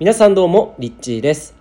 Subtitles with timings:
[0.00, 1.54] 皆さんどうもリッチーです。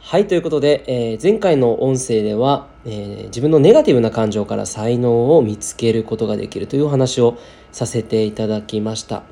[0.00, 7.38] はいということで、えー、前回の音声では、えー、自分のネガティブな感情から才能を見つけることができるというお話を
[7.72, 9.22] させていただきました。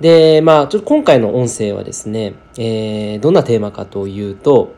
[0.00, 4.74] でまあちょっと今回の音声はですね、えー、どんなテーマかというと、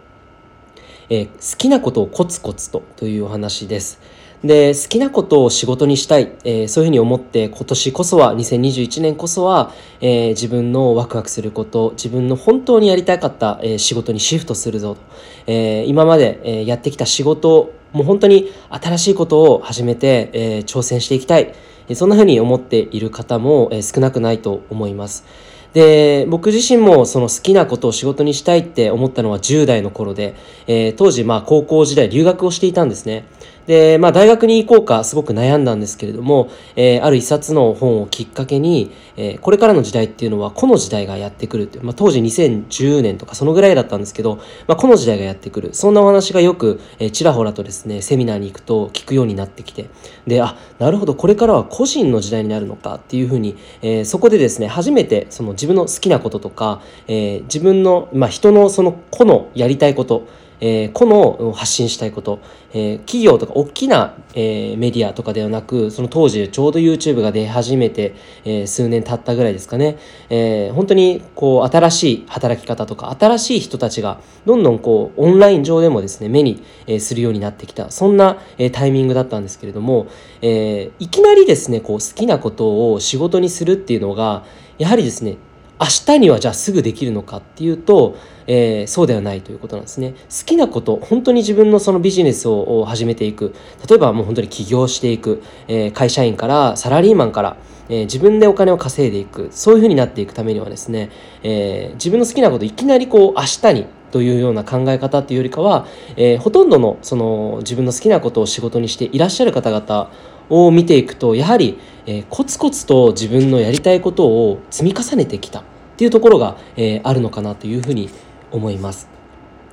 [1.11, 4.01] え好きなことをコツコツとというお話です。
[4.45, 15.01] で好きなことを仕事にしたい、えー、そういうふうに思って今年こそは2021年こそは、えー、自分のワクワクすること自分の本当にやりたかった、えー、仕事にシフトするぞと、
[15.49, 21.55] え今まで、えやってきた仕事もう本当に新しいことを始めて、え挑戦していきたい。
[21.95, 25.25] そんなふうに思っている方も、え少なくないと思います。
[25.73, 30.35] で僕自身もその好きなことを仕事にしたいって思ったのは10代の頃で、
[30.67, 33.27] え、当時まあ高校時代留学をしていたんですね。
[33.69, 45.75] で、まあ、大学に行こうかすごく悩んだんですけれども、えー、ある一冊の本をきっかけに、えー、これからの時代っていうのはこの時代がやってくるって、まあ、当時2010年とかそのぐらいだったんですけど、まあ、この時代がやってくる。
[45.75, 49.91] そんなお話がよく、えー、ちらほらとですねセミナーに行くと聞くようになってきて
[50.27, 60.27] であなるほどこれからは個人の時代になるのかっていうふうに、え、そこでですね初めてその自分の好きなこととか、え、自分の、まあ、人のその個のやりたいこと
[60.61, 62.41] えー、個の発信したいこと、
[62.73, 69.99] えー、企業とか大きな、えー、メディアとかではなくその当時ちょうど YouTube が出始めて、えー、数年経ったぐらいですかね、
[70.31, 77.91] えー、本当にこう新しい働き方とか新しい人たちがどんどんこうオンライン上でもですね目に、えー、するようになってきた。
[77.91, 80.09] そんな、えー、タイミングだったんですけれども、
[80.43, 84.45] えー、いきなりですねこう好きなことを仕事にするっていうのが
[84.79, 85.37] やはりですね
[85.81, 90.13] 明日にはじゃあすぐできるのかっていうと、えー、そうではないということなんですね。
[90.13, 93.55] 好きなこと、本当に自分のそのビジネスを始めていく。
[93.89, 95.43] 例えばもう本当に起業していく。
[95.69, 97.57] えー、会社員からサラリーマンから、
[97.89, 99.49] えー、自分でお金を稼いでいく。
[99.53, 101.11] そういうふうになっていくためにはですね、
[101.43, 110.11] え自分の好きなこといきなりこう明日にというような考え方っていうよりかは、えー、ほとんどのその自分の好きなことを仕事にしていらっしゃる方々
[110.51, 115.63] を見ていくとやはり、えー、コツコツと自分のやりたいことを積み重ねてきたっ
[115.97, 118.09] ていうところが、えー、あるのかなというふうに
[118.51, 119.09] 思います。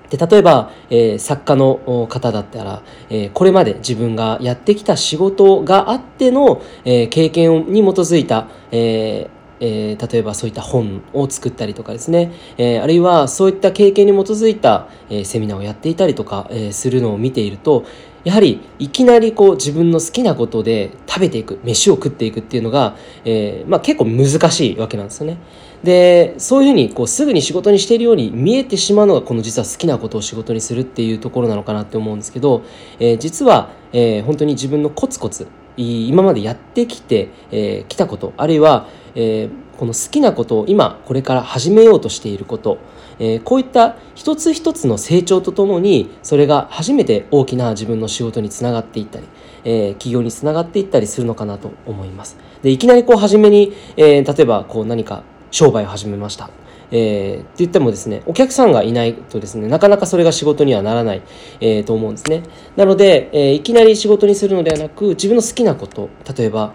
[0.09, 9.30] で例えば、えー、作家の方だったら、えー、これまで自分がやってきた仕事があっての、えー、経験に基づいた、え
[9.60, 17.86] えー、例えばそういった本を作ったりとかですね、えー、あるいはそういった経験に基づいた、えー、セミナーをやっていたりとか、えするのを見ていると
[18.24, 25.38] やはりいきなりこう自分の好きなことで食べていく飯を食っていくっていうのが、えまあ、結構難しいわけなんですよね。
[25.84, 32.64] でそういうふうにこうすぐに仕事にしているように見えてしまうのがこの実は好きなことを仕事にするっていうところなのかなって思うんですけど、
[33.00, 42.78] え実は、え本当に自分のコツコツ今までやってきてき、えー、たことあるいは、えー、この好きなことを今これから始めようとしていること、
[43.20, 49.28] えー、こういった一つ一つの成長とともにそれが初めて大きな自分の仕事につながっていったり、
[49.64, 52.38] えー、企業につながっていったりするのかなと思います。
[52.62, 56.50] でいきなりこう初めに、えー、例えばこう何か商売を始めました。
[56.92, 61.22] えー、って言ってもですね、お客さんがいないとですね、なかなかそれが仕事にはならない、
[61.59, 62.44] えー、と思うんですね。
[62.76, 66.74] なので、えー、いきなり仕事にするのではなく、自分の好きなこと、例えば、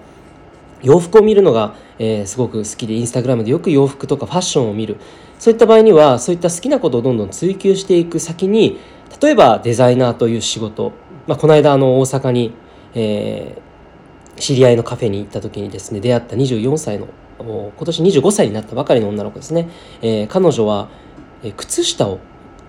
[0.83, 4.97] 洋服を見るのが、えー、すごく好きで、インスタグラムでよく洋服とかファッションを見る。
[5.39, 8.79] そういった場合には、そういった好きなことをどんどん追求していく先に、
[9.21, 10.93] 例えばデザイナーという仕事、
[11.27, 12.55] まあ、この間あの大阪に、
[12.95, 17.09] えー、知り合いのカフェに行った時にですね出会った24歳の
[17.39, 19.69] 今年25歳になったばかりの女の子ですね、
[20.03, 20.89] えー、彼女は、
[21.57, 22.19] 靴下を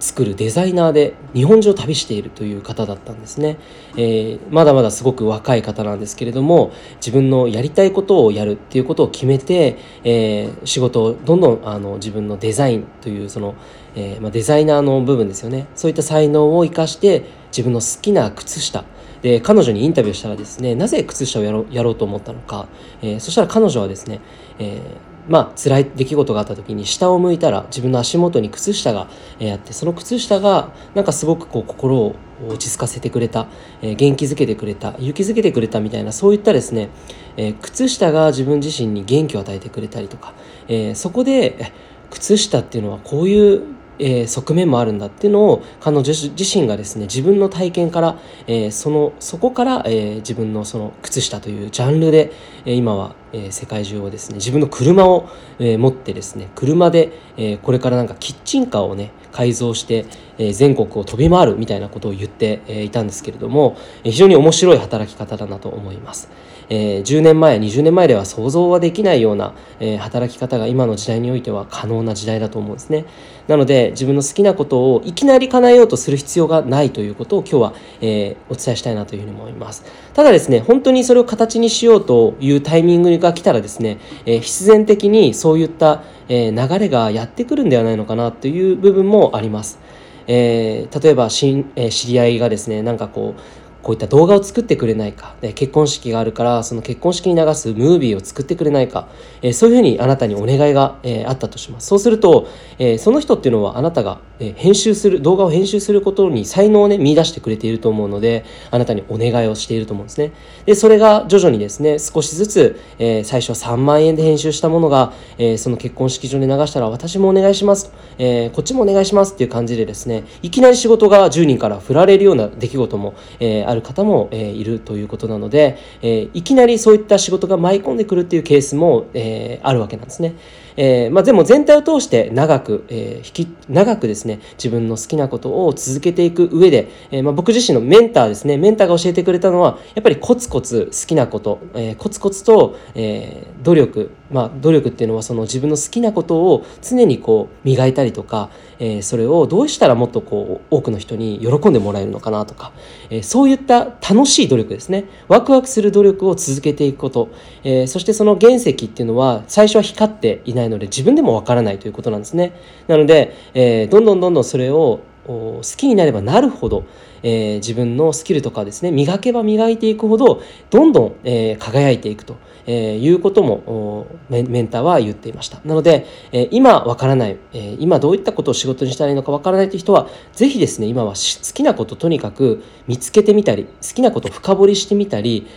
[0.01, 3.57] 作るデザイナーで日本中を旅しているという方だったんですね、
[3.95, 13.55] えー、まだまだすごく若い方なんですけれども自分のやりたいことをやるっていうことを決めて、えー、仕事をどんどんあの自分のデザインというその、
[13.95, 15.67] えーまあ、デザイナーの部分ですよね。
[15.75, 18.83] そういった才能を生かして自分の好きな靴下。
[19.21, 22.67] で彼女にインタビューしたらですねなぜ靴下をやろうやろうと思ったのか、
[23.03, 24.19] え、そしたら彼女はですね、
[24.57, 24.81] えー、
[25.29, 32.15] まあ辛い出来事があった時に下を向いたら自分の足元に靴下があってその靴下がなんかすごくこう心を
[32.47, 33.47] 落ち着かせてくれた、
[33.81, 36.89] え、元気づけてくれた勇気づけてくれたみたいなそういったですね、
[37.37, 40.33] え、靴下が自分自身に元気を与えてくれたりとか、
[40.67, 41.71] え、そこで
[42.09, 43.63] 靴下っていうのはこういう
[44.01, 52.31] えー、側面もあるんだっていうのを彼女自身がですね自分の体験から、えー、そのそこから、えー、自分のその靴下というジャンルで、
[52.65, 55.29] え今は、え世界中をですね自分の車を、
[55.59, 60.05] え持ってですね車で、えこれからなんかキッチンカーをね改造して、
[60.37, 66.29] え全国を飛び回るみたいなことを言っていたんですけれどもえ非常に面白い働き方だなと思います。
[66.73, 73.05] え、10年前20年前では想像はできないような、え、働き方が今の時代においては可能な時代だと思うんですね
[73.49, 79.83] なので自分の好きなことをいきなり叶えようとする必要がないということを今日は、え、お伝えしたいなというふうに思います
[80.13, 89.79] ただですね本当にそれを形にしようというタイミングが来たらですね、え必然的にそういった、え流れがやってくるんではないのかなという部分もあります。
[90.27, 93.41] えー、例えばし、えー、知り合いがですねなんかこう
[93.83, 99.07] こういった動画を作ってくれないか、で結婚式があるからその結婚式に流すムービーを作ってくれないか、
[99.41, 101.87] え、そういうふうにあなたにお願いが、え、あったとします。
[101.87, 102.47] そうすると、
[102.77, 110.33] え、その人っていうのはあなたが、え編集する動画を編集することに才能をね見出してくれていると思うのであなたにお願いをしていると思うんですね。
[110.65, 130.35] でそれが徐々にですね少しずつ、え最初は3万円で編集したものが、えその結婚式場に流したら私もお願いしますと、えこっちもお願いしますっていう感じでですねいきなり仕事が10人から振られるような出来事も、えある方も、えー、いるということなので、えー、いきなりそういった仕事が舞い込んでくるっていうケースも、えー、あるわけなんですね。
[130.83, 148.49] えーまあ、でも全体を通して長く、えー、引き長くですね自分の好きなことを続けていく上で、えーまあ、僕自身のメンターですねメンターが教えてくれたのはやっぱりコツコツ好きなこと、え、コツコツと、え、努力まあ努力っていうのはその自分の好きなことを常にこう磨いたりとか、
[148.79, 152.71] えー、それをどうしたらもっとこう多くの人に喜んでもらえるのかなとか、
[153.09, 155.05] えー、そういった楽しい努力ですね。
[155.27, 157.29] ワクワクする努力を続けていくこと、
[157.63, 162.53] えー、そしてその原石っていうのは最初は光っていないので自分でもわからないということなんですね。
[162.87, 166.83] なので、えー、どんどんどんどんそれを好きになればなるほど、
[167.23, 175.59] えー、自分のスキルとかですね磨けば磨いていくほどどんどん、えー、輝いていくと、え、いうこともメンターは言っていました。
[175.65, 185.47] なので、え今わからない、え今どういったことを仕事にしたらいいのかわからないという人はぜひですね今は好きなこととにかく見つけてみたり好きなことを深掘りしてみたり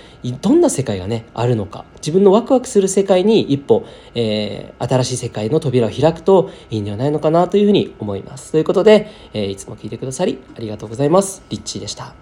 [0.40, 8.52] どんな世界がねあるのか自分のワクワクする世界に一歩、えー、新しい世界の扉を開くといいんではないのかなというふうに思います。
[8.52, 11.43] ということで、えー、いつも聞いてくださりありがとうございます。
[11.54, 12.14] リッチーでした。